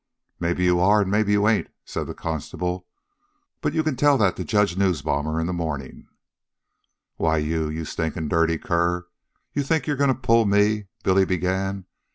[0.39, 2.87] "Maybe you are an' maybe you ain't," said the constable;
[3.61, 6.07] "but you can tell all that to Judge Neusbaumer in the mornin'."
[7.17, 7.69] "Why you...
[7.69, 9.05] you stinkin', dirty cur,
[9.53, 11.85] you think you're goin' to pull me," Billy began.